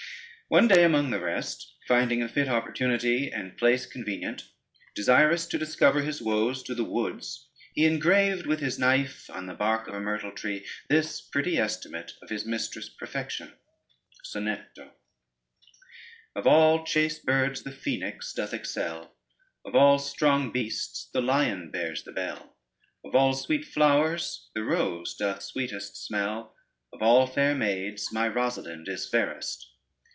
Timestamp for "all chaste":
16.45-17.25